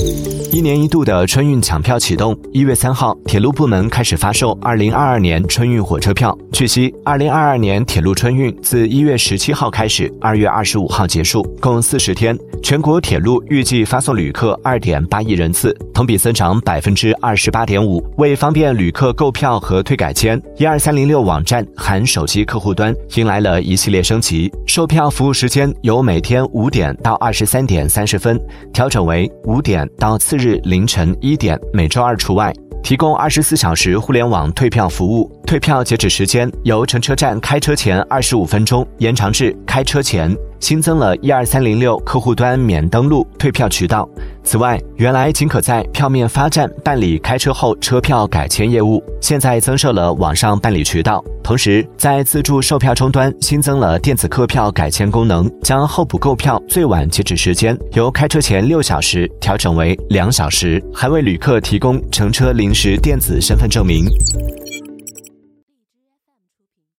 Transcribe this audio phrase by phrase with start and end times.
[0.00, 6.36] 一年一度的春运抢票启动，一月三号，铁路部门开始发售二零二二年春运火车票。
[6.52, 12.38] 据悉，二零二二年铁路春运自一月十七号开始，二月二十五号结束，共四十天。
[12.62, 18.04] 全国铁路预计发送旅客二点八亿人次，同比增长百分之二十八点五。
[18.18, 28.38] 为方便旅客购票和退改签，一二三零六网站含手机客户端迎来了一系列升级，售票服务时间由每天五点到二十三点三十分
[28.72, 32.52] 调整为五点到次日凌晨一点，每周二除外。
[32.80, 40.34] 提供二十四小时互联网退票服务，退票截止时间由乘车站开车前二十五分钟延长至开车前。
[40.60, 44.08] 新增了一二三零六客户端免登录退票渠道。
[44.42, 51.22] 此外，原来仅可在票面发站办理开车后车票改签业务，现在增设了网上办理渠道。
[51.42, 64.06] 同时，在自助售票终端新增了电子客票改签功能，将候补购票最晚截止时间由开车前六小时调整为两小时，还为旅客提供乘车临时电子身份证明。